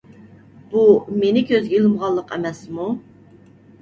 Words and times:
بۇ 0.71 0.85
مېنى 1.23 1.43
كۆزگە 1.51 1.77
ئىلمىغانلىق 1.81 2.35
ئەمەسمۇ! 2.37 2.89